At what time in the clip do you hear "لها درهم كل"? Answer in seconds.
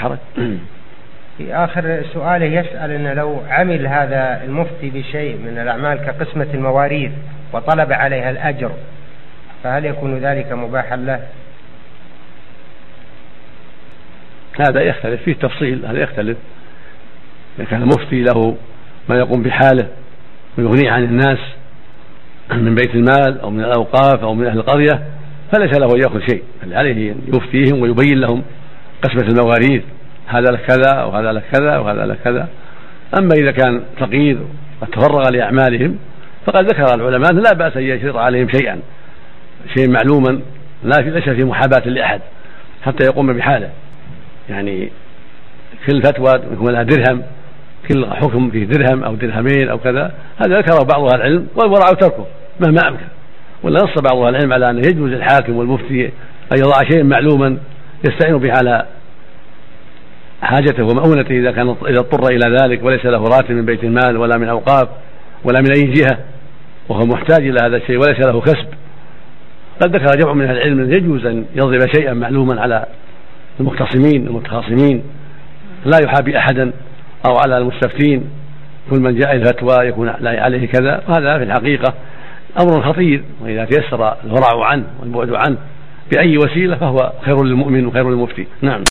46.72-48.06